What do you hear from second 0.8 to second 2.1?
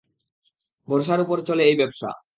ভরসার উপরে চলে এই ব্যবসা!